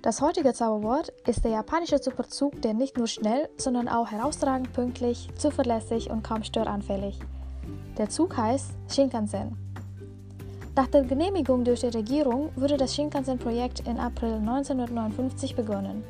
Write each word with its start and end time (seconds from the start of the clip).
Das 0.00 0.20
heutige 0.20 0.52
Zauberwort 0.54 1.12
ist 1.26 1.44
der 1.44 1.50
japanische 1.50 1.98
Superzug, 1.98 2.62
der 2.62 2.72
nicht 2.72 2.96
nur 2.96 3.08
schnell, 3.08 3.48
sondern 3.56 3.88
auch 3.88 4.12
herausragend 4.12 4.72
pünktlich, 4.72 5.28
zuverlässig 5.36 6.08
und 6.08 6.22
kaum 6.22 6.44
störanfällig. 6.44 7.18
Der 7.96 8.08
Zug 8.08 8.36
heißt 8.36 8.70
Shinkansen. 8.88 9.58
Nach 10.76 10.86
der 10.86 11.02
Genehmigung 11.02 11.64
durch 11.64 11.80
die 11.80 11.88
Regierung 11.88 12.50
wurde 12.54 12.76
das 12.76 12.94
Shinkansen-Projekt 12.94 13.88
im 13.88 13.98
April 13.98 14.34
1959 14.34 15.56
begonnen. 15.56 16.04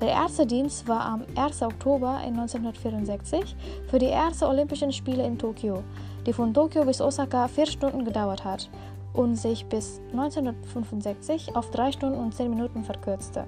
Der 0.00 0.10
erste 0.10 0.46
Dienst 0.46 0.86
war 0.86 1.04
am 1.04 1.24
1. 1.34 1.62
Oktober 1.62 2.18
1964 2.18 3.56
für 3.88 3.98
die 3.98 4.06
ersten 4.06 4.44
Olympischen 4.44 4.92
Spiele 4.92 5.26
in 5.26 5.36
Tokio, 5.36 5.82
die 6.26 6.32
von 6.32 6.54
Tokio 6.54 6.84
bis 6.84 7.00
Osaka 7.00 7.48
vier 7.48 7.66
Stunden 7.66 8.04
gedauert 8.04 8.44
hat 8.44 8.70
und 9.12 9.36
sich 9.36 9.66
bis 9.66 10.00
1965 10.12 11.54
auf 11.56 11.70
3 11.70 11.92
Stunden 11.92 12.18
und 12.18 12.34
10 12.34 12.50
Minuten 12.50 12.84
verkürzte. 12.84 13.44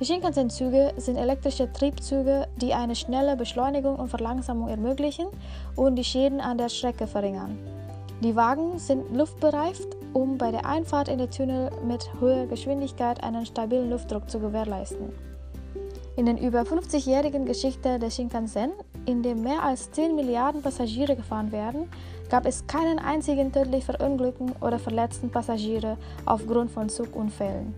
Die 0.00 0.06
Shinkansen-Züge 0.06 0.92
sind 0.96 1.16
elektrische 1.16 1.72
Triebzüge, 1.72 2.48
die 2.60 2.74
eine 2.74 2.96
schnelle 2.96 3.36
Beschleunigung 3.36 3.96
und 3.96 4.08
Verlangsamung 4.08 4.68
ermöglichen 4.68 5.28
und 5.76 5.96
die 5.96 6.04
Schäden 6.04 6.40
an 6.40 6.58
der 6.58 6.68
Strecke 6.68 7.06
verringern. 7.06 7.56
Die 8.22 8.34
Wagen 8.34 8.78
sind 8.78 9.14
luftbereift, 9.14 9.88
um 10.12 10.36
bei 10.36 10.50
der 10.50 10.66
Einfahrt 10.66 11.08
in 11.08 11.18
den 11.18 11.30
Tunnel 11.30 11.70
mit 11.86 12.08
hoher 12.20 12.46
Geschwindigkeit 12.46 13.22
einen 13.22 13.46
stabilen 13.46 13.90
Luftdruck 13.90 14.28
zu 14.28 14.40
gewährleisten. 14.40 15.12
In 16.16 16.26
der 16.26 16.40
über 16.40 16.62
50-jährigen 16.62 17.44
Geschichte 17.44 17.98
der 17.98 18.08
Shinkansen, 18.08 18.70
in 19.04 19.24
der 19.24 19.34
mehr 19.34 19.64
als 19.64 19.90
10 19.90 20.14
Milliarden 20.14 20.62
Passagiere 20.62 21.16
gefahren 21.16 21.50
werden, 21.50 21.88
gab 22.30 22.46
es 22.46 22.64
keinen 22.68 23.00
einzigen 23.00 23.52
tödlich 23.52 23.84
verunglückten 23.84 24.52
oder 24.60 24.78
verletzten 24.78 25.30
Passagiere 25.30 25.96
aufgrund 26.24 26.70
von 26.70 26.88
Zugunfällen. 26.88 27.74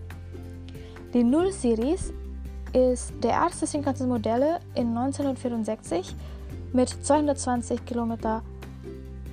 Die 1.15 1.23
Null 1.23 1.51
Series 1.51 2.13
ist 2.73 3.11
der 3.23 3.31
erste 3.31 3.65
Shinkansen-Modelle 3.65 4.59
in 4.75 4.95
1964 4.95 6.15
mit 6.73 6.89
220 6.89 7.85
km 7.85 8.13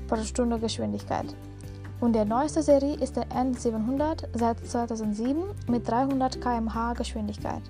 pro 0.08 0.16
Stunde 0.24 0.58
Geschwindigkeit. 0.58 1.26
Und 2.00 2.14
der 2.14 2.24
neueste 2.24 2.62
Serie 2.62 2.94
ist 2.94 3.16
der 3.16 3.26
N700 3.28 4.28
seit 4.32 4.66
2007 4.66 5.42
mit 5.68 5.86
300 5.86 6.40
km/h 6.40 6.94
Geschwindigkeit. 6.94 7.62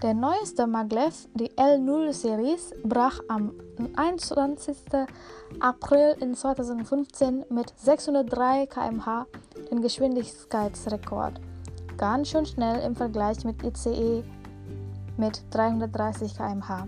Der 0.00 0.14
neueste 0.14 0.68
Maglev, 0.68 1.26
die 1.34 1.50
L0-Series, 1.56 2.72
brach 2.84 3.18
am 3.26 3.52
21. 3.96 4.76
April 5.58 6.14
2015 6.34 7.46
mit 7.50 7.72
603 7.76 8.66
km/h 8.66 9.26
den 9.72 9.82
Geschwindigkeitsrekord. 9.82 11.40
Ganz 11.96 12.28
schön 12.28 12.46
schnell 12.46 12.80
im 12.86 12.94
Vergleich 12.94 13.44
mit 13.44 13.64
ICE 13.64 14.22
mit 15.16 15.42
330 15.50 16.36
km/h. 16.36 16.86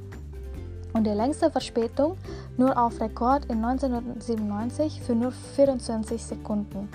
Und 0.93 1.05
die 1.05 1.11
längste 1.11 1.51
Verspätung 1.51 2.17
nur 2.57 2.79
auf 2.81 3.01
Rekord 3.01 3.47
in 3.47 3.65
1997 3.65 5.03
für 5.03 5.17
nur 5.17 5.33
24 5.33 6.23
Sekunden. 6.23 6.89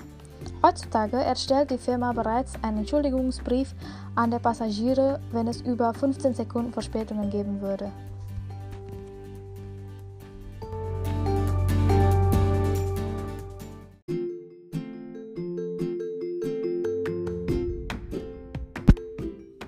Heutzutage 0.62 1.16
erstellt 1.16 1.70
die 1.70 1.78
Firma 1.78 2.12
bereits 2.12 2.54
einen 2.62 2.78
Entschuldigungsbrief 2.78 3.74
an 4.14 4.30
die 4.30 4.38
Passagiere, 4.38 5.20
wenn 5.32 5.46
es 5.48 5.60
über 5.60 5.94
15 5.94 6.34
Sekunden 6.34 6.72
Verspätungen 6.72 7.30
geben 7.30 7.60
würde. 7.60 7.92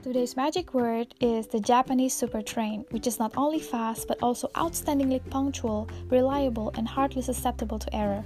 Today's 0.03 0.37
magic 0.37 0.73
word 0.73 1.15
is 1.21 1.47
the 1.49 1.61
Japanese 1.61 2.15
super 2.15 2.41
train, 2.41 2.85
which 2.91 3.07
is 3.07 3.19
not 3.19 3.37
only 3.37 3.61
fast 3.61 4.09
but 4.09 4.17
also 4.23 4.49
outstandingly 4.57 5.21
punctual, 5.31 5.87
reliable, 6.11 6.73
and 6.77 6.89
hardly 6.89 7.21
susceptible 7.21 7.79
to 7.79 7.95
error. 7.95 8.25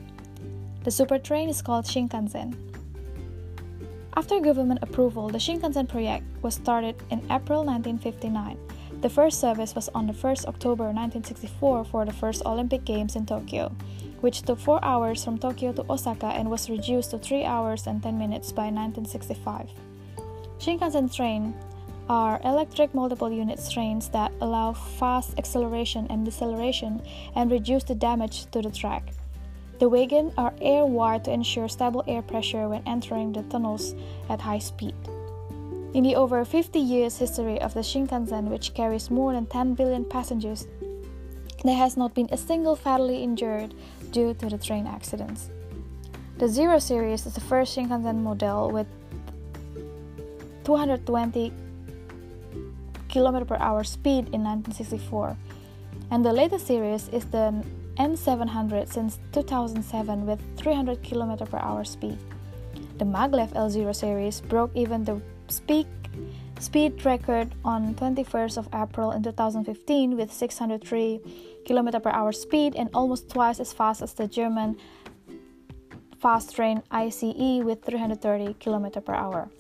The 0.85 0.91
super 0.91 1.19
train 1.19 1.49
is 1.49 1.63
called 1.63 1.85
Shinkansen. 1.85 2.57
After 4.17 4.41
government 4.41 4.81
approval, 4.83 5.29
the 5.29 5.39
Shinkansen 5.39 5.89
project 5.89 6.25
was 6.43 6.55
started 6.55 6.97
in 7.11 7.21
April 7.31 7.65
1959. 7.65 8.59
The 9.01 9.09
first 9.09 9.41
service 9.41 9.75
was 9.75 9.89
on 9.95 10.07
the 10.07 10.13
1st 10.13 10.47
October 10.47 10.85
1964 10.85 11.85
for 11.85 12.05
the 12.05 12.13
first 12.13 12.45
Olympic 12.45 12.85
Games 12.85 13.17
in 13.17 13.27
Tokyo, 13.27 13.73
which 14.21 14.43
took 14.43 14.59
4 14.59 14.85
hours 14.85 15.25
from 15.25 15.39
Tokyo 15.39 15.73
to 15.73 15.85
Osaka 15.89 16.27
and 16.27 16.51
was 16.51 16.69
reduced 16.69 17.13
to 17.13 17.19
3 17.19 17.45
hours 17.45 17.87
and 17.87 18.03
10 18.03 18.19
minutes 18.19 18.53
by 18.53 18.65
1965. 18.71 19.71
Shinkansen 20.59 21.15
train 21.15 21.55
are 22.09 22.41
electric 22.45 22.93
multiple 22.95 23.31
unit 23.31 23.61
trains 23.73 24.09
that 24.11 24.33
allow 24.41 24.73
fast 24.73 25.39
acceleration 25.39 26.07
and 26.11 26.25
deceleration 26.25 27.01
and 27.35 27.51
reduce 27.51 27.85
the 27.85 27.95
damage 27.95 28.47
to 28.51 28.61
the 28.61 28.71
track. 28.71 29.15
The 29.83 29.89
wagons 29.89 30.33
are 30.39 30.55
air 30.61 30.87
wired 30.87 31.25
to 31.25 31.33
ensure 31.33 31.69
stable 31.69 32.05
air 32.07 32.23
pressure 32.23 32.69
when 32.69 32.85
entering 32.87 33.33
the 33.33 33.43
tunnels 33.43 33.97
at 34.31 34.41
high 34.41 34.61
speed. 34.61 34.95
In 35.93 36.05
the 36.05 36.15
over 36.15 36.45
50 36.45 36.79
years 36.79 37.19
history 37.19 37.61
of 37.61 37.75
the 37.75 37.81
Shinkansen, 37.81 38.45
which 38.45 38.75
carries 38.75 39.11
more 39.11 39.33
than 39.33 39.47
10 39.47 39.75
billion 39.75 40.05
passengers, 40.05 40.69
there 41.65 41.75
has 41.75 41.97
not 41.97 42.15
been 42.15 42.29
a 42.31 42.37
single 42.37 42.77
fatally 42.77 43.25
injured 43.25 43.75
due 44.13 44.35
to 44.35 44.49
the 44.49 44.57
train 44.57 44.87
accidents. 44.87 45.51
The 46.39 46.47
Zero 46.47 46.79
Series 46.79 47.27
is 47.27 47.35
the 47.35 47.41
first 47.41 47.77
Shinkansen 47.77 48.23
model 48.23 48.71
with 48.71 48.87
220 50.63 51.53
km 53.09 53.49
per 53.49 53.57
hour 53.57 53.83
speed 53.83 54.31
in 54.31 54.45
1964. 54.45 55.37
And 56.13 56.25
the 56.25 56.33
latest 56.33 56.69
series 56.69 57.09
is 57.09 57.25
the 57.25 57.65
N700 57.97 58.89
since 58.89 59.19
2007 59.33 60.27
with 60.27 60.41
300 60.57 61.03
km 61.03 61.49
per 61.49 61.59
hour 61.59 61.85
speed. 61.85 62.19
The 62.99 63.05
Maglev 63.05 63.53
L0 63.55 63.95
series 63.95 64.41
broke 64.41 64.71
even 64.75 65.05
the 65.05 65.21
speed 65.49 65.87
speed 66.59 67.05
record 67.05 67.55
on 67.65 67.95
21st 67.95 68.57
of 68.57 68.69
April 68.73 69.11
in 69.11 69.23
2015 69.23 70.17
with 70.17 70.33
603 70.33 71.21
km 71.67 72.03
per 72.03 72.11
hour 72.11 72.33
speed 72.33 72.77
and 72.77 72.89
almost 72.95 73.29
twice 73.29 73.59
as 73.59 73.73
fast 73.73 74.01
as 74.03 74.13
the 74.15 74.29
German 74.29 74.77
fast 76.21 76.55
train 76.55 76.83
ICE 76.93 77.65
with 77.65 77.83
330 77.83 78.55
km 78.55 79.05
per 79.05 79.15
hour. 79.15 79.51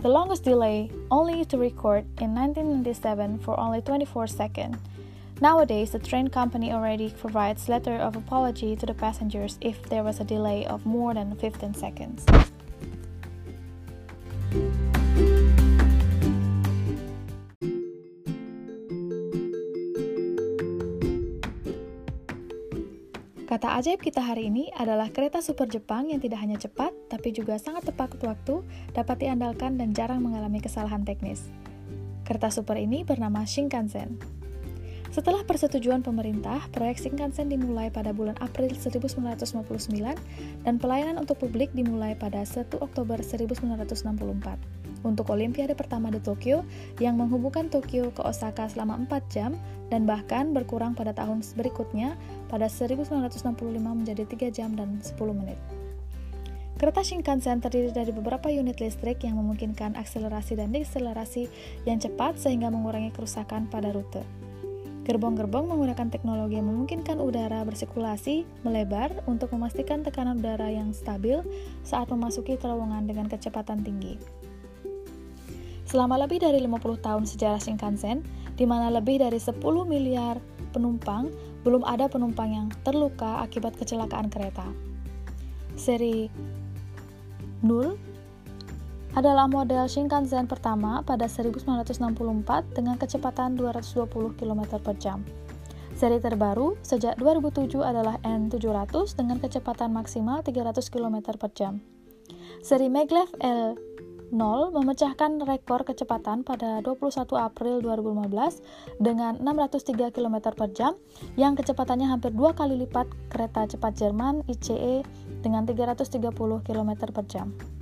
The 0.00 0.08
longest 0.08 0.44
delay 0.44 0.90
only 1.10 1.44
to 1.46 1.58
record 1.58 2.06
in 2.22 2.34
1997 2.34 3.40
for 3.40 3.58
only 3.60 3.82
24 3.82 4.28
seconds. 4.28 4.78
Nowadays, 5.38 5.94
the 5.94 6.02
train 6.02 6.26
company 6.26 6.74
already 6.74 7.14
provides 7.14 7.70
letter 7.70 7.94
of 7.94 8.18
apology 8.18 8.74
to 8.74 8.82
the 8.82 8.94
passengers 8.94 9.54
if 9.62 9.78
there 9.86 10.02
was 10.02 10.18
a 10.18 10.26
delay 10.26 10.66
of 10.66 10.82
more 10.82 11.14
than 11.14 11.30
15 11.38 11.78
seconds. 11.78 12.26
Kata 23.46 23.78
ajaib 23.78 24.02
kita 24.02 24.18
hari 24.18 24.50
ini 24.50 24.74
adalah 24.74 25.06
kereta 25.14 25.38
super 25.38 25.70
Jepang 25.70 26.10
yang 26.10 26.18
tidak 26.18 26.42
hanya 26.42 26.58
cepat, 26.58 26.90
tapi 27.06 27.30
juga 27.30 27.62
sangat 27.62 27.86
tepat 27.86 28.18
waktu, 28.26 28.66
dapat 28.90 29.22
diandalkan 29.22 29.78
dan 29.78 29.94
jarang 29.94 30.18
mengalami 30.18 30.58
kesalahan 30.58 31.06
teknis. 31.06 31.46
Kereta 32.26 32.50
super 32.50 32.74
ini 32.74 33.06
bernama 33.06 33.46
Shinkansen. 33.46 34.18
Setelah 35.08 35.40
persetujuan 35.40 36.04
pemerintah, 36.04 36.60
proyek 36.68 37.00
Shinkansen 37.00 37.48
dimulai 37.48 37.88
pada 37.88 38.12
bulan 38.12 38.36
April 38.44 38.76
1959 38.76 39.88
dan 40.68 40.74
pelayanan 40.76 41.16
untuk 41.16 41.40
publik 41.40 41.72
dimulai 41.72 42.12
pada 42.12 42.44
1 42.44 42.68
Oktober 42.76 43.16
1964 43.24 44.78
untuk 45.06 45.30
Olimpiade 45.30 45.78
pertama 45.78 46.10
di 46.10 46.18
Tokyo 46.18 46.66
yang 46.98 47.16
menghubungkan 47.16 47.70
Tokyo 47.70 48.10
ke 48.10 48.22
Osaka 48.24 48.66
selama 48.66 48.98
4 49.06 49.34
jam 49.34 49.54
dan 49.88 50.04
bahkan 50.04 50.50
berkurang 50.50 50.92
pada 50.92 51.14
tahun 51.14 51.40
berikutnya 51.54 52.18
pada 52.50 52.66
1965 52.66 53.54
menjadi 53.78 54.24
3 54.26 54.50
jam 54.50 54.74
dan 54.74 54.98
10 55.00 55.14
menit. 55.32 55.58
Kereta 56.78 57.02
Shinkansen 57.02 57.58
terdiri 57.58 57.90
dari 57.90 58.14
beberapa 58.14 58.46
unit 58.54 58.78
listrik 58.78 59.26
yang 59.26 59.34
memungkinkan 59.34 59.98
akselerasi 59.98 60.54
dan 60.54 60.70
deselerasi 60.70 61.50
yang 61.82 61.98
cepat 61.98 62.38
sehingga 62.38 62.70
mengurangi 62.70 63.10
kerusakan 63.10 63.66
pada 63.66 63.90
rute. 63.90 64.22
Gerbong-gerbong 65.08 65.72
menggunakan 65.72 66.12
teknologi 66.12 66.60
yang 66.60 66.68
memungkinkan 66.68 67.16
udara 67.16 67.64
bersirkulasi 67.64 68.44
melebar 68.60 69.08
untuk 69.24 69.48
memastikan 69.56 70.04
tekanan 70.04 70.36
udara 70.36 70.68
yang 70.68 70.92
stabil 70.92 71.40
saat 71.80 72.12
memasuki 72.12 72.60
terowongan 72.60 73.08
dengan 73.08 73.24
kecepatan 73.24 73.80
tinggi. 73.80 74.20
Selama 75.88 76.20
lebih 76.20 76.44
dari 76.44 76.60
50 76.60 77.00
tahun 77.00 77.24
sejarah 77.24 77.56
Shinkansen, 77.56 78.20
di 78.60 78.68
mana 78.68 78.92
lebih 78.92 79.24
dari 79.24 79.40
10 79.40 79.56
miliar 79.88 80.36
penumpang, 80.76 81.32
belum 81.64 81.88
ada 81.88 82.04
penumpang 82.12 82.52
yang 82.52 82.68
terluka 82.84 83.40
akibat 83.40 83.80
kecelakaan 83.80 84.28
kereta. 84.28 84.68
Seri 85.80 86.28
0 87.64 88.07
adalah 89.16 89.48
model 89.48 89.88
Shinkansen 89.88 90.44
pertama 90.44 91.00
pada 91.06 91.24
1964 91.24 92.76
dengan 92.76 93.00
kecepatan 93.00 93.56
220 93.56 94.36
km 94.36 94.62
per 94.82 94.96
jam. 95.00 95.24
Seri 95.98 96.22
terbaru 96.22 96.78
sejak 96.86 97.18
2007 97.18 97.82
adalah 97.82 98.22
N700 98.22 99.18
dengan 99.18 99.42
kecepatan 99.42 99.90
maksimal 99.90 100.46
300 100.46 100.94
km 100.94 101.34
per 101.34 101.50
jam. 101.58 101.82
Seri 102.62 102.86
Maglev 102.86 103.26
L0 103.42 104.70
memecahkan 104.70 105.42
rekor 105.42 105.82
kecepatan 105.82 106.46
pada 106.46 106.78
21 106.86 107.10
April 107.34 107.82
2015 107.82 109.02
dengan 109.02 109.42
603 109.42 110.14
km 110.14 110.54
per 110.54 110.70
jam 110.70 110.94
yang 111.34 111.58
kecepatannya 111.58 112.06
hampir 112.06 112.30
dua 112.30 112.54
kali 112.54 112.78
lipat 112.78 113.10
kereta 113.26 113.66
cepat 113.66 113.98
Jerman 113.98 114.46
ICE 114.46 115.02
dengan 115.42 115.66
330 115.66 116.22
km 116.62 116.90
per 117.10 117.26
jam. 117.26 117.77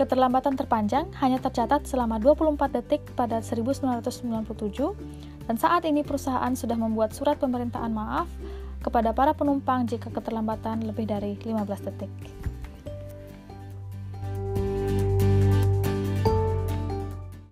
Keterlambatan 0.00 0.56
terpanjang 0.56 1.12
hanya 1.20 1.36
tercatat 1.44 1.84
selama 1.84 2.16
24 2.16 2.56
detik 2.72 3.04
pada 3.12 3.44
1997 3.44 4.96
dan 5.44 5.60
saat 5.60 5.84
ini 5.84 6.00
perusahaan 6.00 6.56
sudah 6.56 6.72
membuat 6.72 7.12
surat 7.12 7.36
pemerintahan 7.36 7.92
maaf 7.92 8.24
kepada 8.80 9.12
para 9.12 9.36
penumpang 9.36 9.84
jika 9.84 10.08
keterlambatan 10.08 10.88
lebih 10.88 11.04
dari 11.04 11.36
15 11.36 11.84
detik. 11.84 12.08